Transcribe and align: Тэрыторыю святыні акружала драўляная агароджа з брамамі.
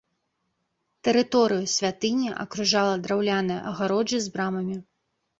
Тэрыторыю 1.07 1.65
святыні 1.73 2.29
акружала 2.43 2.95
драўляная 3.03 3.59
агароджа 3.73 4.19
з 4.27 4.33
брамамі. 4.39 4.77